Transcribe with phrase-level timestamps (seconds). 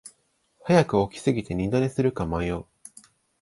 [0.63, 2.65] 早く起きすぎて二度寝するか迷う